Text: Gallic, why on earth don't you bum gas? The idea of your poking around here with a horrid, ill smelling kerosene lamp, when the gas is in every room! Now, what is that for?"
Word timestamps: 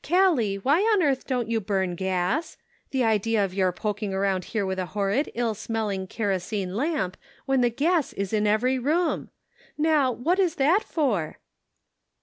Gallic, 0.03 0.65
why 0.65 0.81
on 0.81 1.03
earth 1.03 1.27
don't 1.27 1.47
you 1.47 1.61
bum 1.61 1.93
gas? 1.93 2.57
The 2.89 3.03
idea 3.03 3.45
of 3.45 3.53
your 3.53 3.71
poking 3.71 4.15
around 4.15 4.45
here 4.45 4.65
with 4.65 4.79
a 4.79 4.87
horrid, 4.97 5.31
ill 5.35 5.53
smelling 5.53 6.07
kerosene 6.07 6.75
lamp, 6.75 7.17
when 7.45 7.61
the 7.61 7.69
gas 7.69 8.11
is 8.13 8.33
in 8.33 8.47
every 8.47 8.79
room! 8.79 9.29
Now, 9.77 10.11
what 10.11 10.39
is 10.39 10.55
that 10.55 10.83
for?" 10.83 11.37